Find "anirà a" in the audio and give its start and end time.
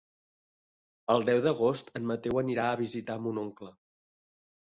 2.43-2.79